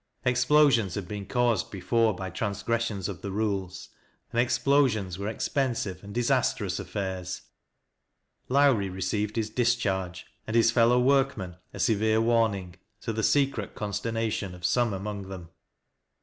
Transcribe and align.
Explosions 0.25 0.95
had 0.95 1.07
been 1.07 1.27
caused 1.27 1.69
before 1.69 2.15
by 2.15 2.31
transgressions 2.31 3.07
of 3.07 3.21
the 3.21 3.29
rules, 3.29 3.89
and 4.31 4.41
explosions 4.41 5.19
were 5.19 5.27
expensive 5.27 6.03
and 6.03 6.11
disastrous 6.15 6.79
affairs. 6.79 7.43
Lowrie 8.49 8.89
received 8.89 9.35
his 9.35 9.51
dis 9.51 9.75
charge, 9.75 10.25
and 10.47 10.55
his 10.55 10.71
fellow 10.71 10.99
workmen 10.99 11.55
a 11.71 11.79
severe 11.79 12.19
warning, 12.19 12.77
to 13.01 13.13
the 13.13 13.21
secret 13.21 13.75
consternation 13.75 14.55
of 14.55 14.65
some 14.65 14.91
among 14.91 15.29
them. 15.29 15.49